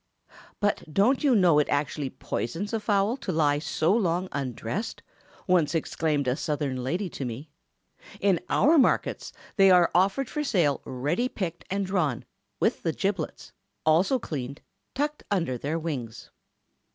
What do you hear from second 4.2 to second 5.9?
undressed?" once